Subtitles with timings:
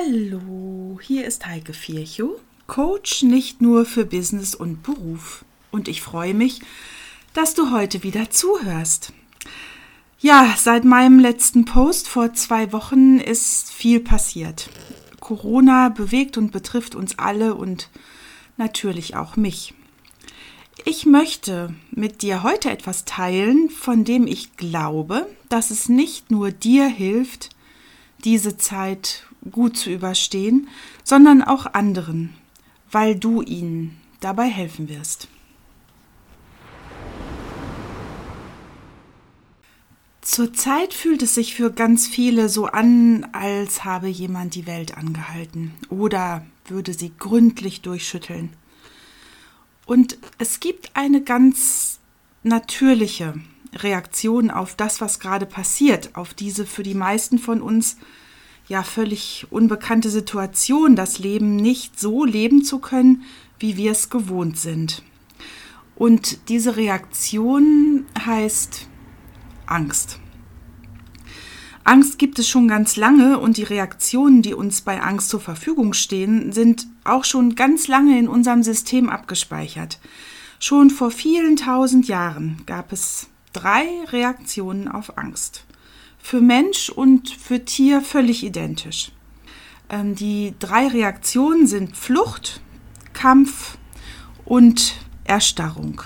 [0.00, 5.44] Hallo, hier ist Heike Vierchow, Coach nicht nur für Business und Beruf.
[5.72, 6.60] Und ich freue mich,
[7.32, 9.12] dass du heute wieder zuhörst.
[10.20, 14.68] Ja, seit meinem letzten Post vor zwei Wochen ist viel passiert.
[15.20, 17.88] Corona bewegt und betrifft uns alle und
[18.56, 19.74] natürlich auch mich.
[20.84, 26.52] Ich möchte mit dir heute etwas teilen, von dem ich glaube, dass es nicht nur
[26.52, 27.50] dir hilft,
[28.24, 30.68] diese Zeit gut zu überstehen,
[31.04, 32.34] sondern auch anderen,
[32.90, 35.28] weil du ihnen dabei helfen wirst.
[40.20, 45.74] Zurzeit fühlt es sich für ganz viele so an, als habe jemand die Welt angehalten
[45.88, 48.50] oder würde sie gründlich durchschütteln.
[49.86, 51.98] Und es gibt eine ganz
[52.42, 53.40] natürliche
[53.74, 57.96] Reaktion auf das, was gerade passiert, auf diese für die meisten von uns
[58.68, 63.24] ja völlig unbekannte Situation, das Leben nicht so leben zu können,
[63.58, 65.02] wie wir es gewohnt sind.
[65.96, 68.86] Und diese Reaktion heißt
[69.66, 70.20] Angst.
[71.82, 75.94] Angst gibt es schon ganz lange und die Reaktionen, die uns bei Angst zur Verfügung
[75.94, 79.98] stehen, sind auch schon ganz lange in unserem System abgespeichert.
[80.60, 85.64] Schon vor vielen tausend Jahren gab es drei Reaktionen auf Angst
[86.18, 89.12] für Mensch und für Tier völlig identisch.
[89.88, 92.60] Ähm, die drei Reaktionen sind Flucht,
[93.12, 93.78] Kampf
[94.44, 96.02] und Erstarrung.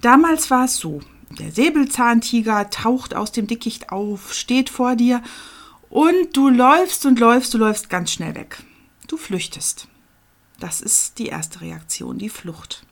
[0.00, 1.00] Damals war es so,
[1.38, 5.22] der Säbelzahntiger taucht aus dem Dickicht auf, steht vor dir
[5.88, 8.62] und du läufst und läufst, du läufst ganz schnell weg.
[9.08, 9.88] Du flüchtest.
[10.60, 12.86] Das ist die erste Reaktion, die Flucht.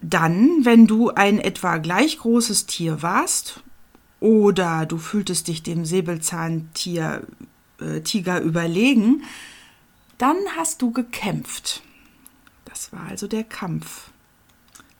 [0.00, 3.62] Dann, wenn du ein etwa gleich großes Tier warst
[4.20, 7.22] oder du fühltest dich dem Säbelzahntiger
[7.80, 9.22] äh, Tiger überlegen,
[10.18, 11.82] dann hast du gekämpft.
[12.64, 14.10] Das war also der Kampf.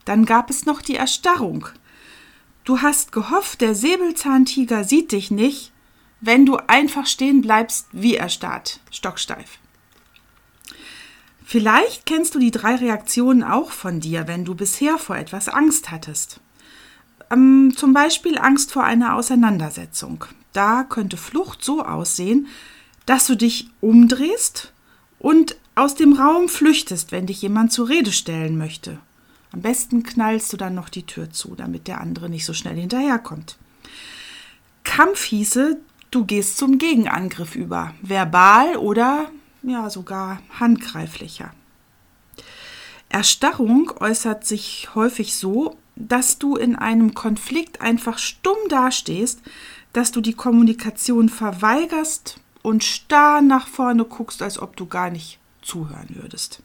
[0.04, 1.66] Dann gab es noch die Erstarrung.
[2.64, 5.72] Du hast gehofft, der Säbelzahntiger sieht dich nicht,
[6.20, 9.58] wenn du einfach stehen bleibst wie erstarrt, stocksteif.
[11.44, 15.92] Vielleicht kennst du die drei Reaktionen auch von dir, wenn du bisher vor etwas Angst
[15.92, 16.40] hattest.
[17.30, 20.24] Ähm, zum Beispiel Angst vor einer Auseinandersetzung.
[20.52, 22.46] Da könnte Flucht so aussehen,
[23.04, 24.72] dass du dich umdrehst
[25.18, 28.98] und aus dem Raum flüchtest, wenn dich jemand zur Rede stellen möchte.
[29.52, 32.76] Am besten knallst du dann noch die Tür zu, damit der andere nicht so schnell
[32.76, 33.56] hinterherkommt.
[34.84, 35.78] Kampf hieße,
[36.10, 39.30] du gehst zum Gegenangriff über, verbal oder
[39.62, 41.52] ja sogar handgreiflicher.
[43.08, 49.40] Erstarrung äußert sich häufig so, dass du in einem Konflikt einfach stumm dastehst,
[49.92, 55.38] dass du die Kommunikation verweigerst und starr nach vorne guckst, als ob du gar nicht
[55.62, 56.62] zuhören würdest.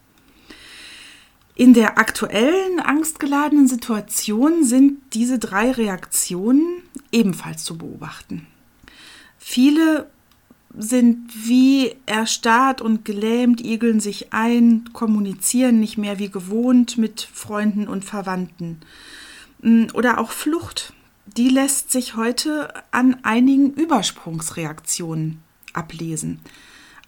[1.55, 6.81] In der aktuellen angstgeladenen Situation sind diese drei Reaktionen
[7.11, 8.47] ebenfalls zu beobachten.
[9.37, 10.09] Viele
[10.77, 17.87] sind wie erstarrt und gelähmt, igeln sich ein, kommunizieren nicht mehr wie gewohnt mit Freunden
[17.87, 18.79] und Verwandten.
[19.61, 20.93] Mm, oder auch Flucht,
[21.25, 25.39] die lässt sich heute an einigen Übersprungsreaktionen
[25.73, 26.39] ablesen.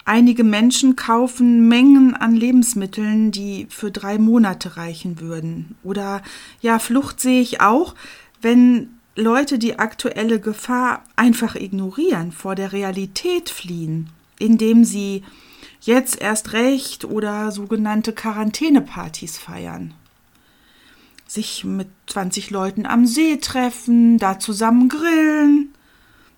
[0.06, 5.76] Einige Menschen kaufen Mengen an Lebensmitteln, die für drei Monate reichen würden.
[5.82, 6.22] Oder
[6.60, 7.94] ja, Flucht sehe ich auch,
[8.42, 15.22] wenn Leute die aktuelle Gefahr einfach ignorieren, vor der Realität fliehen, indem sie
[15.80, 19.94] jetzt erst recht oder sogenannte Quarantänepartys feiern.
[21.34, 25.74] Sich mit 20 Leuten am See treffen, da zusammen grillen.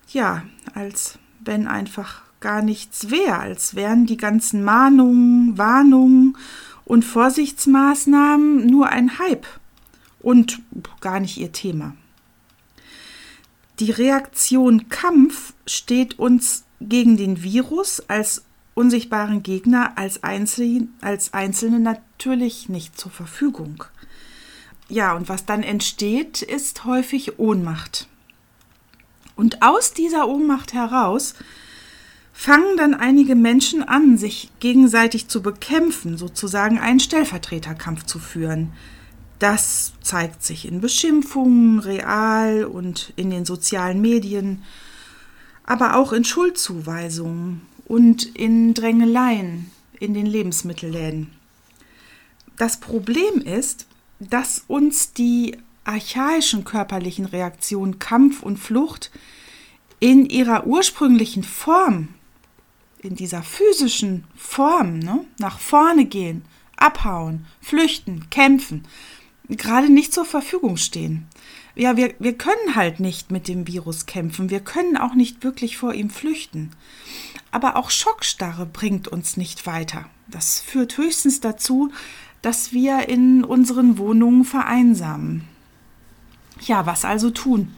[0.09, 0.43] Ja,
[0.73, 6.39] als wenn einfach gar nichts wäre, als wären die ganzen Mahnungen, Warnungen
[6.87, 9.47] und Vorsichtsmaßnahmen nur ein Hype
[10.21, 10.63] und
[11.03, 11.95] gar nicht ihr Thema.
[13.79, 21.81] Die Reaktion Kampf steht uns gegen den Virus als unsichtbaren Gegner als, Einzel als Einzelne
[21.81, 23.85] natürlich nicht zur Verfügung.
[24.89, 28.07] Ja, und was dann entsteht, ist häufig Ohnmacht.
[29.35, 31.35] Und aus dieser Ohnmacht heraus
[32.33, 38.73] fangen dann einige Menschen an, sich gegenseitig zu bekämpfen, sozusagen einen Stellvertreterkampf zu führen.
[39.39, 44.63] Das zeigt sich in Beschimpfungen, real und in den sozialen Medien,
[45.65, 51.33] aber auch in Schuldzuweisungen und in Drängeleien in den Lebensmittelläden.
[52.57, 53.87] Das Problem ist,
[54.19, 59.11] dass uns die archaischen körperlichen Reaktionen Kampf und Flucht
[60.01, 62.09] in ihrer ursprünglichen Form
[63.07, 66.45] in dieser physischen Form, ne, nach vorne gehen,
[66.77, 68.85] abhauen, flüchten, kämpfen,
[69.49, 71.27] gerade nicht zur Verfügung stehen.
[71.75, 75.77] Ja, wir, wir können halt nicht mit dem Virus kämpfen, wir können auch nicht wirklich
[75.77, 76.71] vor ihm flüchten.
[77.51, 80.07] Aber auch Schockstarre bringt uns nicht weiter.
[80.27, 81.93] Das führt höchstens dazu,
[82.47, 85.43] dass wir in unseren Wohnungen vereinsamen.
[86.61, 87.75] Ja, was also tun?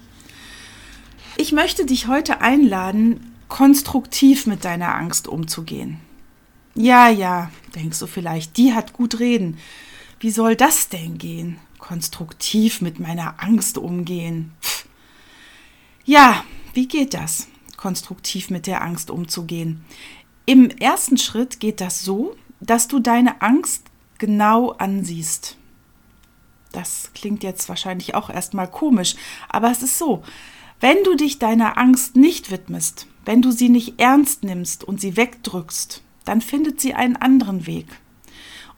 [1.38, 6.00] Ich möchte dich heute einladen, konstruktiv mit deiner Angst umzugehen.
[6.74, 9.56] Ja, ja, denkst du vielleicht, die hat gut reden.
[10.20, 11.56] Wie soll das denn gehen?
[11.78, 14.52] Konstruktiv mit meiner Angst umgehen.
[14.60, 14.86] Pff.
[16.04, 16.44] Ja,
[16.74, 17.48] wie geht das?
[17.78, 19.82] Konstruktiv mit der Angst umzugehen.
[20.44, 23.87] Im ersten Schritt geht das so, dass du deine Angst
[24.18, 25.56] genau ansiehst.
[26.72, 29.16] Das klingt jetzt wahrscheinlich auch erstmal komisch,
[29.48, 30.22] aber es ist so.
[30.80, 35.16] Wenn du dich deiner Angst nicht widmest, wenn du sie nicht ernst nimmst und sie
[35.16, 37.86] wegdrückst, dann findet sie einen anderen Weg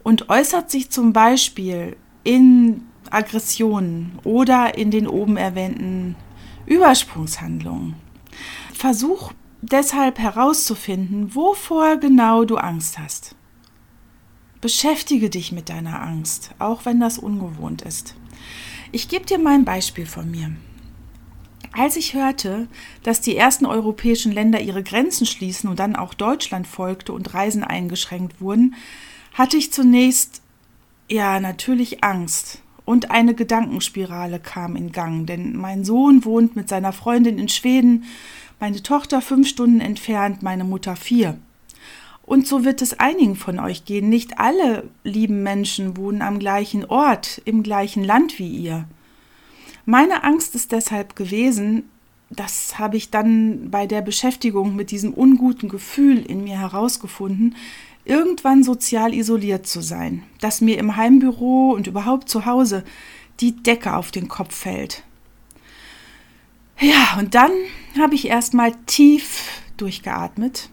[0.02, 6.16] und äußert sich zum Beispiel in Aggressionen oder in den oben erwähnten
[6.66, 7.96] Übersprungshandlungen.
[8.72, 9.32] Versuch
[9.62, 13.34] deshalb herauszufinden, wovor genau du Angst hast.
[14.60, 18.14] Beschäftige dich mit deiner Angst, auch wenn das ungewohnt ist.
[18.92, 20.52] Ich gebe dir mal ein Beispiel von mir.
[21.72, 22.66] Als ich hörte,
[23.02, 27.62] dass die ersten europäischen Länder ihre Grenzen schließen und dann auch Deutschland folgte und Reisen
[27.62, 28.74] eingeschränkt wurden,
[29.32, 30.42] hatte ich zunächst
[31.08, 36.92] ja natürlich Angst und eine Gedankenspirale kam in Gang, denn mein Sohn wohnt mit seiner
[36.92, 38.04] Freundin in Schweden,
[38.58, 41.38] meine Tochter fünf Stunden entfernt, meine Mutter vier.
[42.30, 44.08] Und so wird es einigen von euch gehen.
[44.08, 48.84] Nicht alle lieben Menschen wohnen am gleichen Ort, im gleichen Land wie ihr.
[49.84, 51.90] Meine Angst ist deshalb gewesen,
[52.30, 57.56] das habe ich dann bei der Beschäftigung mit diesem unguten Gefühl in mir herausgefunden,
[58.04, 62.84] irgendwann sozial isoliert zu sein, dass mir im Heimbüro und überhaupt zu Hause
[63.40, 65.02] die Decke auf den Kopf fällt.
[66.78, 67.50] Ja, und dann
[67.98, 69.48] habe ich erstmal tief
[69.78, 70.70] durchgeatmet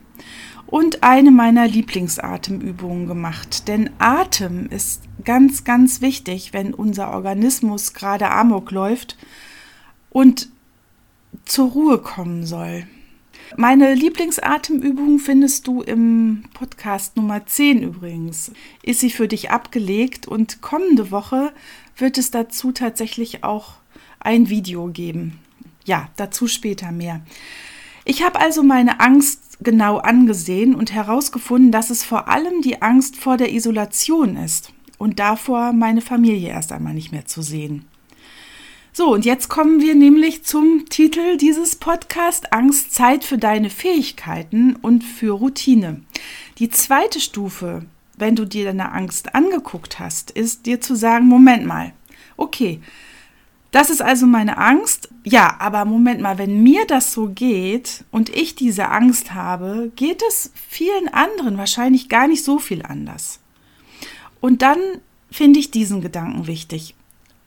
[0.68, 3.68] und eine meiner Lieblingsatemübungen gemacht.
[3.68, 9.18] Denn Atem ist ganz, ganz wichtig, wenn unser Organismus gerade amok läuft
[10.10, 10.50] und
[11.46, 12.86] zur Ruhe kommen soll.
[13.56, 18.52] Meine Lieblingsatemübung findest du im Podcast Nummer 10 übrigens.
[18.84, 21.54] Ist sie für dich abgelegt und kommende Woche
[21.96, 23.76] wird es dazu tatsächlich auch
[24.20, 25.40] ein Video geben.
[25.86, 27.22] Ja, dazu später mehr.
[28.04, 33.16] Ich habe also meine Angst genau angesehen und herausgefunden, dass es vor allem die Angst
[33.16, 37.86] vor der Isolation ist und davor, meine Familie erst einmal nicht mehr zu sehen.
[38.94, 44.76] So, und jetzt kommen wir nämlich zum Titel dieses Podcast Angst, Zeit für deine Fähigkeiten
[44.76, 46.02] und für Routine.
[46.58, 47.86] Die zweite Stufe,
[48.18, 51.94] wenn du dir deine Angst angeguckt hast, ist dir zu sagen, Moment mal,
[52.38, 52.82] okay,
[53.72, 55.10] das ist also meine Angst.
[55.24, 60.24] Ja, aber Moment mal, wenn mir das so geht und ich diese Angst habe, geht
[60.28, 63.40] es vielen anderen wahrscheinlich gar nicht so viel anders.
[64.40, 64.80] Und dann
[65.30, 66.96] finde ich diesen Gedanken wichtig.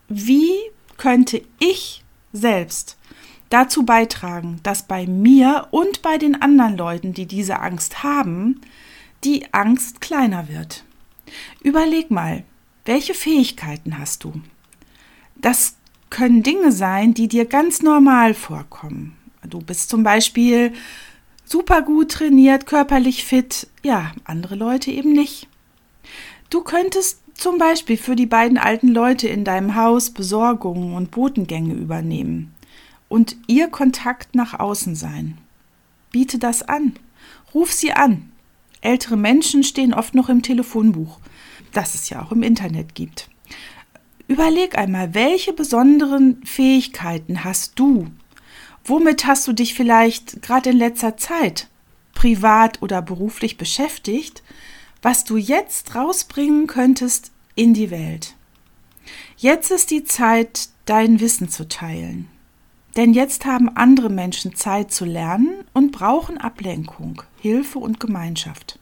[0.09, 0.53] Wie
[0.97, 2.99] könnte ich selbst
[3.51, 8.61] dazu beitragen, dass bei mir und bei den anderen Leuten, die diese Angst haben,
[9.25, 10.85] die Angst kleiner wird.
[11.63, 12.45] Überleg mal,
[12.87, 14.41] welche Fähigkeiten hast du?
[15.37, 15.77] Das
[16.11, 19.17] können Dinge sein, die dir ganz normal vorkommen.
[19.49, 20.73] Du bist zum Beispiel
[21.45, 25.49] super gut trainiert, körperlich fit, ja, andere Leute eben nicht.
[26.51, 31.75] Du könntest zum Beispiel für die beiden alten Leute in deinem Haus Besorgungen und Botengänge
[31.75, 32.55] übernehmen
[33.09, 35.39] und ihr Kontakt nach außen sein.
[36.11, 36.95] Biete das an.
[37.55, 38.31] Ruf sie an.
[38.81, 41.19] Ältere Menschen stehen oft noch im Telefonbuch,
[41.73, 43.29] das es ja auch im Internet gibt.
[44.31, 48.07] Überleg einmal, welche besonderen Fähigkeiten hast du?
[48.85, 51.67] Womit hast du dich vielleicht gerade in letzter Zeit
[52.15, 54.45] privat oder beruflich beschäftigt,
[55.03, 58.37] was du jetzt rausbringen könntest in die Welt.
[59.37, 62.29] Jetzt ist die Zeit, dein Wissen zu teilen.
[62.97, 68.79] Denn jetzt haben andere Menschen Zeit zu lernen und brauchen Ablenkung, Hilfe und Gemeinschaft.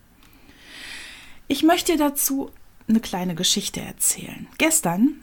[1.47, 2.50] Ich möchte dir dazu
[2.87, 4.47] eine kleine Geschichte erzählen.
[4.59, 5.14] Gestern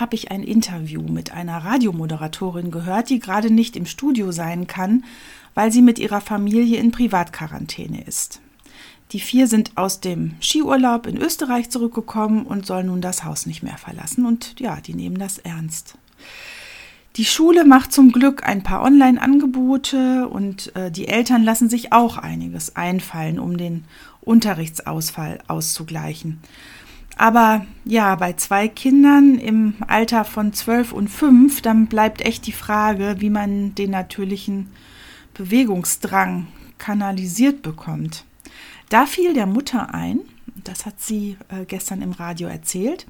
[0.00, 5.04] habe ich ein Interview mit einer Radiomoderatorin gehört, die gerade nicht im Studio sein kann,
[5.54, 8.40] weil sie mit ihrer Familie in Privatquarantäne ist.
[9.12, 13.62] Die vier sind aus dem Skiurlaub in Österreich zurückgekommen und sollen nun das Haus nicht
[13.62, 14.24] mehr verlassen.
[14.24, 15.96] Und ja, die nehmen das ernst.
[17.16, 22.18] Die Schule macht zum Glück ein paar Online-Angebote und äh, die Eltern lassen sich auch
[22.18, 23.84] einiges einfallen, um den
[24.20, 26.40] Unterrichtsausfall auszugleichen.
[27.20, 32.52] Aber ja, bei zwei Kindern im Alter von 12 und 5, dann bleibt echt die
[32.52, 34.70] Frage, wie man den natürlichen
[35.34, 36.46] Bewegungsdrang
[36.78, 38.24] kanalisiert bekommt.
[38.88, 40.20] Da fiel der Mutter ein,
[40.64, 43.06] das hat sie äh, gestern im Radio erzählt,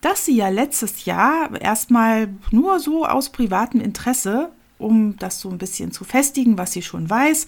[0.00, 5.58] dass sie ja letztes Jahr erstmal nur so aus privatem Interesse, um das so ein
[5.58, 7.46] bisschen zu festigen, was sie schon weiß,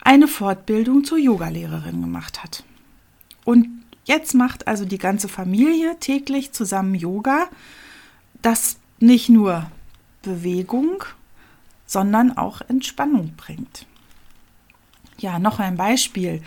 [0.00, 2.64] eine Fortbildung zur Yogalehrerin gemacht hat.
[3.44, 7.46] Und jetzt macht also die ganze Familie täglich zusammen Yoga,
[8.40, 9.70] das nicht nur
[10.22, 11.04] Bewegung,
[11.86, 13.86] sondern auch Entspannung bringt.
[15.18, 16.42] Ja, noch ein Beispiel.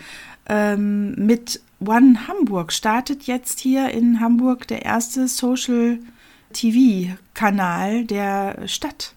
[0.48, 5.98] Ähm, mit One Hamburg startet jetzt hier in Hamburg der erste Social
[6.52, 9.14] TV-Kanal der Stadt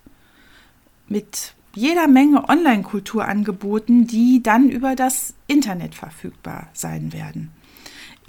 [1.07, 7.51] mit jeder Menge Online-Kulturangeboten, die dann über das Internet verfügbar sein werden.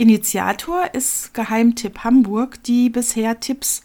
[0.00, 3.83] Initiator ist Geheimtipp Hamburg, die bisher Tipps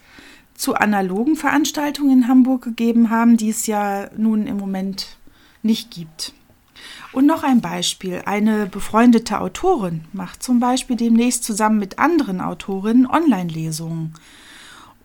[0.53, 5.17] zu analogen Veranstaltungen in Hamburg gegeben haben, die es ja nun im Moment
[5.61, 6.31] nicht gibt.
[7.11, 8.21] Und noch ein Beispiel.
[8.25, 14.13] Eine befreundete Autorin macht zum Beispiel demnächst zusammen mit anderen Autorinnen Online-Lesungen.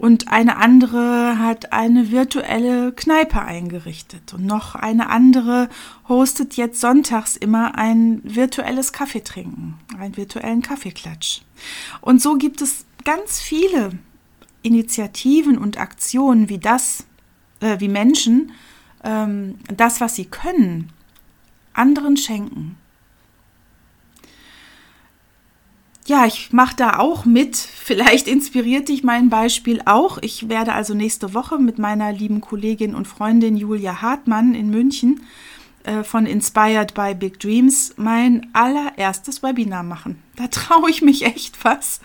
[0.00, 4.32] Und eine andere hat eine virtuelle Kneipe eingerichtet.
[4.32, 5.68] Und noch eine andere
[6.08, 11.42] hostet jetzt sonntags immer ein virtuelles Kaffeetrinken, einen virtuellen Kaffeeklatsch.
[12.00, 13.90] Und so gibt es ganz viele
[14.62, 17.04] Initiativen und Aktionen, wie das,
[17.60, 18.52] äh, wie Menschen
[19.04, 20.90] ähm, das, was sie können,
[21.74, 22.78] anderen schenken.
[26.10, 27.54] Ja, ich mache da auch mit.
[27.54, 30.18] Vielleicht inspiriert dich mein Beispiel auch.
[30.22, 35.20] Ich werde also nächste Woche mit meiner lieben Kollegin und Freundin Julia Hartmann in München
[35.84, 40.20] äh, von Inspired by Big Dreams mein allererstes Webinar machen.
[40.34, 42.00] Da traue ich mich echt was.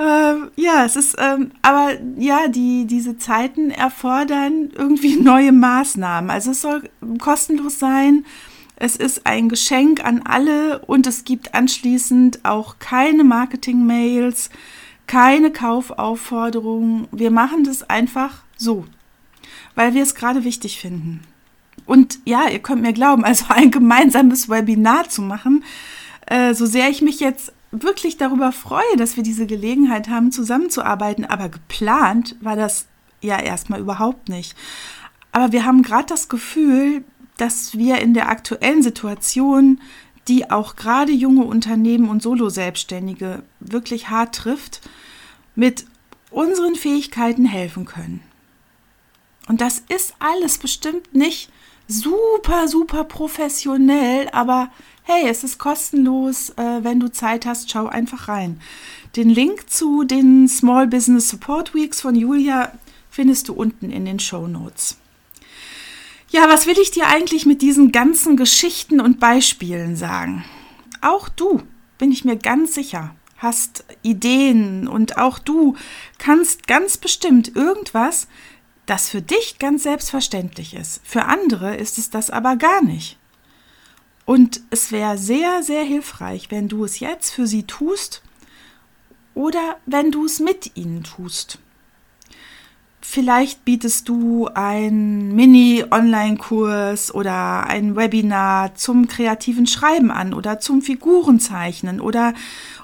[0.00, 6.28] Äh, ja, es ist, ähm, aber ja, die, diese Zeiten erfordern irgendwie neue Maßnahmen.
[6.28, 6.90] Also es soll
[7.20, 8.24] kostenlos sein
[8.80, 14.50] es ist ein Geschenk an alle und es gibt anschließend auch keine Marketing-Mails,
[15.08, 17.08] keine Kaufaufforderungen.
[17.10, 18.84] Wir machen das einfach so,
[19.74, 21.22] weil wir es gerade wichtig finden.
[21.86, 25.64] Und ja, ihr könnt mir glauben, also ein gemeinsames Webinar zu machen,
[26.26, 31.24] äh, so sehr ich mich jetzt wirklich darüber freue, dass wir diese Gelegenheit haben, zusammenzuarbeiten,
[31.24, 32.86] aber geplant war das
[33.20, 34.54] ja erstmal überhaupt nicht.
[35.32, 37.04] Aber wir haben gerade das Gefühl,
[37.40, 39.80] dass wir in der aktuellen Situation,
[40.28, 44.82] die auch gerade junge Unternehmen und Solo-Selbstständige wirklich hart trifft,
[45.54, 45.86] mit
[46.30, 48.20] unseren Fähigkeiten helfen können.
[49.48, 51.50] Und das ist alles bestimmt nicht
[51.88, 54.70] super, super professionell, aber
[55.04, 56.50] hey, es ist kostenlos.
[56.50, 58.60] Äh, wenn du Zeit hast, schau einfach rein.
[59.16, 62.72] Den Link zu den Small Business Support Weeks von Julia
[63.10, 64.98] findest du unten in den Show Notes.
[66.30, 70.44] Ja, was will ich dir eigentlich mit diesen ganzen Geschichten und Beispielen sagen?
[71.00, 71.62] Auch du,
[71.96, 75.74] bin ich mir ganz sicher, hast Ideen und auch du
[76.18, 78.28] kannst ganz bestimmt irgendwas,
[78.84, 81.00] das für dich ganz selbstverständlich ist.
[81.02, 83.18] Für andere ist es das aber gar nicht.
[84.26, 88.22] Und es wäre sehr, sehr hilfreich, wenn du es jetzt für sie tust
[89.34, 91.58] oder wenn du es mit ihnen tust.
[93.10, 102.02] Vielleicht bietest du einen Mini-Online-Kurs oder ein Webinar zum kreativen Schreiben an oder zum Figurenzeichnen
[102.02, 102.34] oder,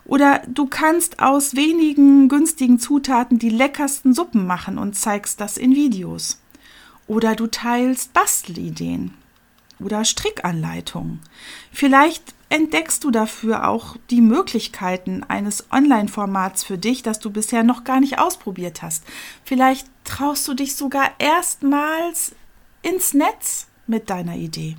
[0.06, 5.74] oder du kannst aus wenigen günstigen Zutaten die leckersten Suppen machen und zeigst das in
[5.74, 6.40] Videos.
[7.06, 9.12] Oder du teilst Bastelideen
[9.78, 11.20] oder Strickanleitungen.
[11.70, 17.82] Vielleicht entdeckst du dafür auch die Möglichkeiten eines Online-Formats für dich, das du bisher noch
[17.82, 19.02] gar nicht ausprobiert hast.
[19.44, 22.36] Vielleicht traust du dich sogar erstmals
[22.82, 24.76] ins Netz mit deiner Idee.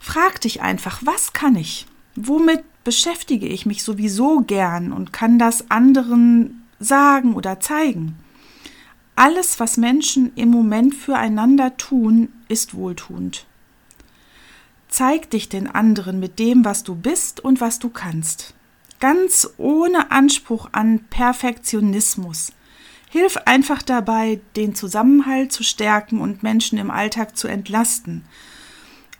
[0.00, 1.86] Frag dich einfach, was kann ich?
[2.14, 8.16] Womit beschäftige ich mich sowieso gern und kann das anderen sagen oder zeigen?
[9.16, 13.46] Alles, was Menschen im Moment füreinander tun, ist wohltuend.
[14.96, 18.54] Zeig dich den anderen mit dem, was du bist und was du kannst.
[18.98, 22.54] Ganz ohne Anspruch an Perfektionismus.
[23.10, 28.24] Hilf einfach dabei, den Zusammenhalt zu stärken und Menschen im Alltag zu entlasten.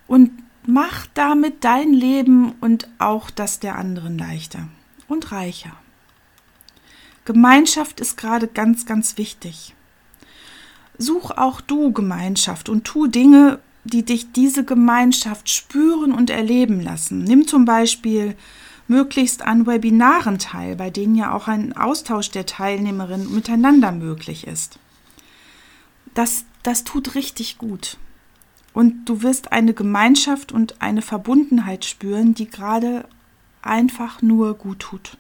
[0.06, 0.30] Und
[0.64, 4.68] mach damit dein Leben und auch das der anderen leichter
[5.08, 5.76] und reicher.
[7.26, 9.74] Gemeinschaft ist gerade ganz, ganz wichtig.
[10.96, 17.24] Such auch du Gemeinschaft und tu Dinge, die dich diese Gemeinschaft spüren und erleben lassen.
[17.24, 18.36] Nimm zum Beispiel
[18.88, 24.78] möglichst an Webinaren teil, bei denen ja auch ein Austausch der Teilnehmerinnen miteinander möglich ist.
[26.14, 27.98] Das, das tut richtig gut.
[28.72, 33.06] Und du wirst eine Gemeinschaft und eine Verbundenheit spüren, die gerade
[33.62, 35.16] einfach nur gut tut.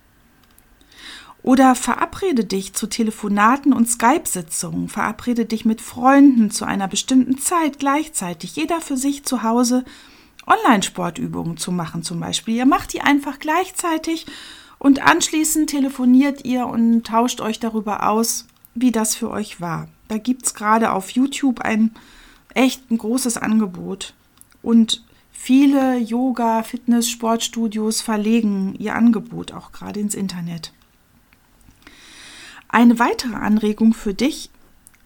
[1.46, 7.78] Oder verabrede dich zu Telefonaten und Skype-Sitzungen, verabrede dich mit Freunden zu einer bestimmten Zeit
[7.78, 9.84] gleichzeitig, jeder für sich zu Hause
[10.48, 12.56] Online-Sportübungen zu machen zum Beispiel.
[12.56, 14.26] Ihr macht die einfach gleichzeitig
[14.80, 19.86] und anschließend telefoniert ihr und tauscht euch darüber aus, wie das für euch war.
[20.08, 21.94] Da gibt es gerade auf YouTube ein
[22.54, 24.14] echt ein großes Angebot.
[24.62, 30.72] Und viele Yoga, Fitness, Sportstudios verlegen ihr Angebot auch gerade ins Internet.
[32.76, 34.50] Eine weitere Anregung für dich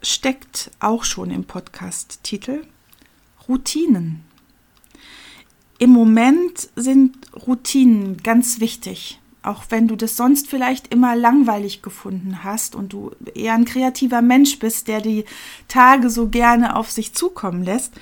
[0.02, 2.64] steckt auch schon im Podcast-Titel
[3.48, 4.24] Routinen.
[5.78, 9.20] Im Moment sind Routinen ganz wichtig.
[9.44, 14.20] Auch wenn du das sonst vielleicht immer langweilig gefunden hast und du eher ein kreativer
[14.20, 15.24] Mensch bist, der die
[15.68, 17.92] Tage so gerne auf sich zukommen lässt,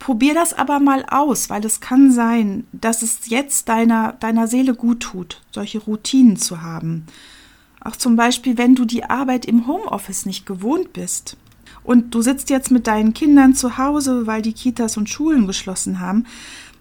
[0.00, 4.74] probier das aber mal aus, weil es kann sein, dass es jetzt deiner, deiner Seele
[4.74, 7.06] gut tut, solche Routinen zu haben.
[7.86, 11.36] Auch zum Beispiel, wenn du die Arbeit im Homeoffice nicht gewohnt bist
[11.84, 16.00] und du sitzt jetzt mit deinen Kindern zu Hause, weil die Kitas und Schulen geschlossen
[16.00, 16.26] haben,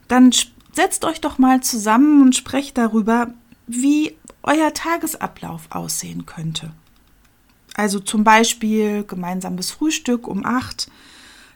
[0.08, 0.32] dann
[0.74, 3.34] setzt euch doch mal zusammen und sprecht darüber,
[3.68, 6.72] wie euer Tagesablauf aussehen könnte.
[7.76, 10.90] Also zum Beispiel gemeinsames Frühstück um 8,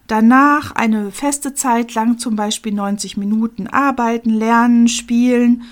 [0.05, 5.63] danach eine feste Zeit lang zum Beispiel 90 Minuten arbeiten, lernen, spielen.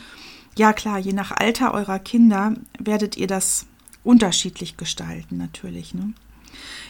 [0.57, 3.67] Ja klar, je nach Alter eurer Kinder werdet ihr das
[4.03, 5.93] unterschiedlich gestalten natürlich.
[5.93, 6.13] Ne?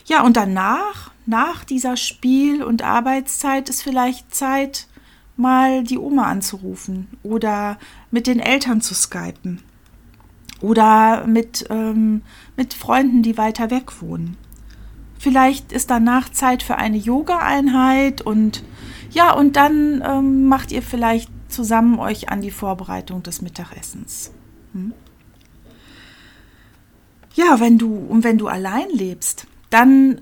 [0.06, 4.88] Ja, und danach, nach dieser Spiel- und Arbeitszeit ist vielleicht Zeit,
[5.36, 7.78] mal die Oma anzurufen oder
[8.10, 9.62] mit den Eltern zu skypen
[10.62, 12.22] oder mit, ähm,
[12.56, 14.38] mit Freunden, die weiter weg wohnen.
[15.20, 18.64] Vielleicht ist danach Zeit für eine Yoga-Einheit und
[19.12, 24.32] ja, und dann ähm, macht ihr vielleicht zusammen euch an die Vorbereitung des Mittagessens.
[24.74, 24.94] Hm?
[27.36, 30.22] Ja, wenn du und wenn du allein lebst, dann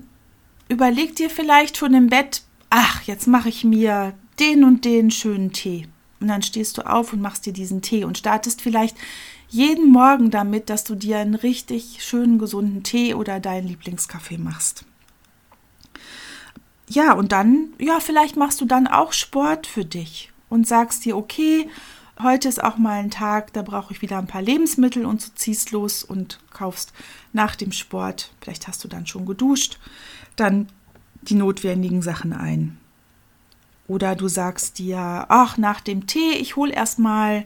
[0.68, 5.52] überleg dir vielleicht schon im Bett, ach, jetzt mache ich mir den und den schönen
[5.52, 5.88] Tee.
[6.20, 8.96] Und dann stehst du auf und machst dir diesen Tee und startest vielleicht
[9.48, 14.84] jeden Morgen damit, dass du dir einen richtig schönen, gesunden Tee oder deinen Lieblingskaffee machst.
[16.88, 21.16] Ja, und dann, ja, vielleicht machst du dann auch Sport für dich und sagst dir,
[21.16, 21.68] okay,
[22.22, 25.34] heute ist auch mal ein Tag, da brauche ich wieder ein paar Lebensmittel und du
[25.34, 26.92] ziehst los und kaufst
[27.32, 29.78] nach dem Sport, vielleicht hast du dann schon geduscht,
[30.36, 30.68] dann
[31.22, 32.78] die notwendigen Sachen ein.
[33.88, 37.44] Oder du sagst dir, ach, nach dem Tee, ich hole erstmal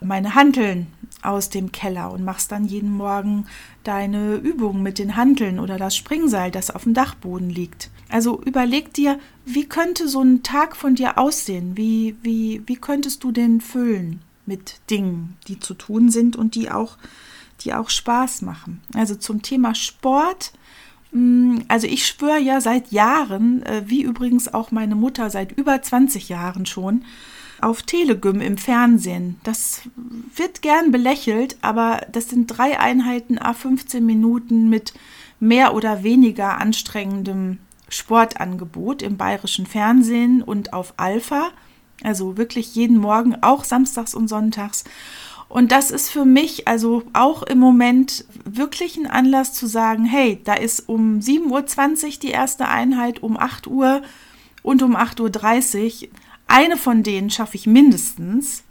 [0.00, 0.88] meine Hanteln
[1.22, 3.46] aus dem Keller und machst dann jeden Morgen
[3.84, 7.90] deine Übungen mit den Hanteln oder das Springseil, das auf dem Dachboden liegt.
[8.10, 11.76] Also überleg dir, wie könnte so ein Tag von dir aussehen?
[11.76, 16.70] Wie, wie, wie könntest du den füllen mit Dingen, die zu tun sind und die
[16.70, 16.96] auch,
[17.60, 18.80] die auch Spaß machen?
[18.94, 20.52] Also zum Thema Sport
[21.12, 25.80] Mm, also ich schwöre ja seit Jahren, äh, wie übrigens auch meine Mutter seit über
[25.80, 27.04] 20 Jahren schon,
[27.60, 29.40] auf Telegym im Fernsehen.
[29.42, 29.82] Das
[30.36, 34.94] wird gern belächelt, aber das sind drei Einheiten a 15 Minuten mit
[35.40, 41.50] mehr oder weniger anstrengendem Sportangebot im bayerischen Fernsehen und auf Alpha.
[42.02, 44.84] Also wirklich jeden Morgen, auch samstags und sonntags.
[45.48, 50.40] Und das ist für mich also auch im Moment wirklich ein Anlass zu sagen, hey,
[50.44, 54.02] da ist um 7.20 Uhr die erste Einheit, um 8 Uhr
[54.62, 56.08] und um 8.30 Uhr.
[56.46, 58.62] Eine von denen schaffe ich mindestens.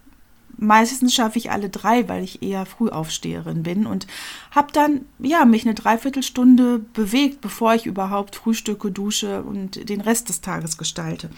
[0.58, 4.08] Meistens schaffe ich alle drei, weil ich eher Frühaufsteherin bin und
[4.52, 10.30] habe dann ja mich eine Dreiviertelstunde bewegt, bevor ich überhaupt frühstücke, dusche und den Rest
[10.30, 11.30] des Tages gestalte.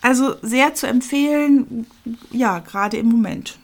[0.00, 1.86] Also sehr zu empfehlen,
[2.30, 3.58] ja, gerade im Moment.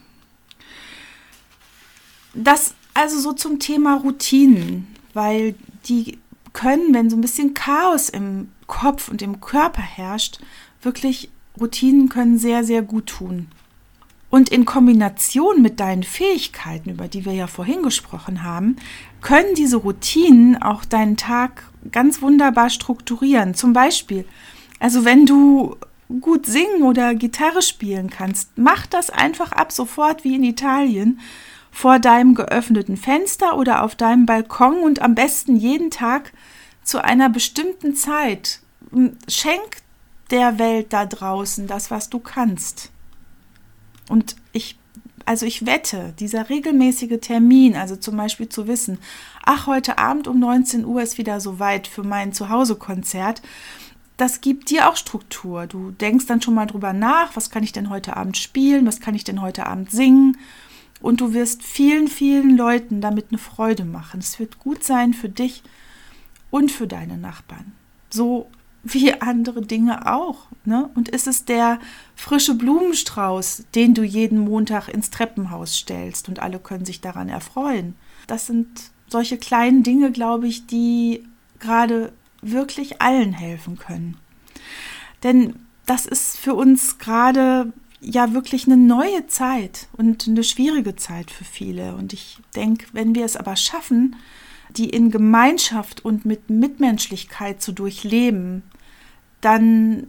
[2.35, 5.55] Das also so zum Thema Routinen, weil
[5.87, 6.19] die
[6.55, 10.39] können, wenn so ein bisschen Chaos im Kopf und im Körper herrscht,
[10.81, 11.29] wirklich
[11.61, 13.49] Routinen können sehr, sehr gut tun.
[14.29, 18.77] Und in Kombination mit deinen Fähigkeiten, über die wir ja vorhin gesprochen haben,
[19.21, 23.55] können diese Routinen auch deinen Tag ganz wunderbar strukturieren.
[23.55, 24.25] Zum Beispiel,
[24.81, 25.77] also wenn du
[26.21, 31.21] gut singen oder Gitarre spielen kannst, mach das einfach ab sofort wie in Italien
[31.71, 36.33] vor deinem geöffneten Fenster oder auf deinem Balkon und am besten jeden Tag
[36.83, 38.61] zu einer bestimmten Zeit.
[39.29, 39.83] Schenk
[40.31, 42.91] der Welt da draußen das, was du kannst.
[44.09, 44.79] Und ich,
[45.25, 48.99] also ich wette, dieser regelmäßige Termin, also zum Beispiel zu wissen,
[49.45, 53.43] ach, heute Abend um 19 Uhr ist wieder soweit für mein Zuhause-Konzert,
[54.17, 55.67] das gibt dir auch Struktur.
[55.67, 59.01] Du denkst dann schon mal drüber nach, was kann ich denn heute Abend spielen, was
[59.01, 60.39] kann ich denn heute Abend singen.
[61.03, 64.21] Und du wirst vielen, vielen Leuten damit eine Freude machen.
[64.21, 65.63] Es wird gut sein für dich
[66.51, 67.73] und für deine Nachbarn.
[68.09, 68.49] So
[68.93, 70.47] wie andere Dinge auch.
[70.65, 70.91] Ne?
[70.95, 71.79] Und ist es der
[72.15, 77.95] frische Blumenstrauß, den du jeden Montag ins Treppenhaus stellst und alle können sich daran erfreuen.
[78.27, 78.69] Das sind
[79.09, 81.25] solche kleinen Dinge, glaube ich, die
[81.59, 84.17] gerade wirklich allen helfen können.
[85.23, 85.55] Denn
[85.87, 91.45] das ist für uns gerade ja wirklich eine neue Zeit und eine schwierige Zeit für
[91.45, 91.95] viele.
[91.95, 94.17] Und ich denke, wenn wir es aber schaffen,
[94.71, 98.63] die in Gemeinschaft und mit Mitmenschlichkeit zu durchleben,
[99.47, 100.09] dann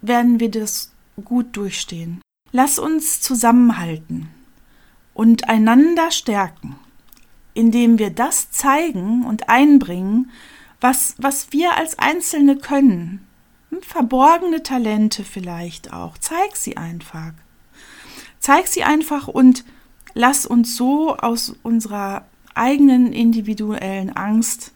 [0.00, 2.22] werden wir das gut durchstehen.
[2.52, 4.30] Lass uns zusammenhalten
[5.12, 6.76] und einander stärken,
[7.52, 10.30] indem wir das zeigen und einbringen,
[10.80, 13.26] was, was wir als Einzelne können.
[13.68, 16.16] Hm, verborgene Talente vielleicht auch.
[16.16, 17.32] Zeig sie einfach.
[18.40, 19.66] Zeig sie einfach und
[20.14, 22.24] lass uns so aus unserer
[22.54, 24.72] eigenen individuellen Angst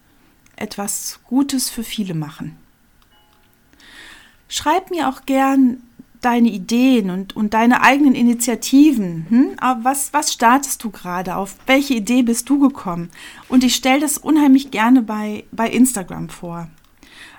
[0.56, 2.58] etwas Gutes für viele machen.
[4.52, 5.78] Schreib mir auch gern
[6.20, 9.24] deine Ideen und, und deine eigenen Initiativen.
[9.30, 9.56] Hm?
[9.82, 11.36] Was, was startest du gerade?
[11.36, 13.08] Auf welche Idee bist du gekommen?
[13.48, 16.68] Und ich stelle das unheimlich gerne bei, bei Instagram vor.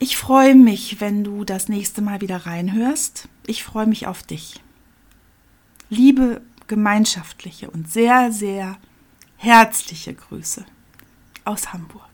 [0.03, 3.29] Ich freue mich, wenn du das nächste Mal wieder reinhörst.
[3.45, 4.59] Ich freue mich auf dich.
[5.91, 8.79] Liebe gemeinschaftliche und sehr, sehr
[9.37, 10.65] herzliche Grüße
[11.45, 12.10] aus Hamburg.